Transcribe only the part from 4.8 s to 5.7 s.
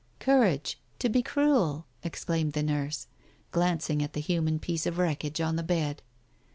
of wreckage on the